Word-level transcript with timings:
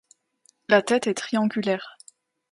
La 0.67 0.81
tête 0.81 1.05
est 1.05 1.13
triangulaire. 1.13 1.95